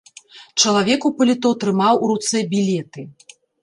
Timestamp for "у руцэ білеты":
2.05-3.11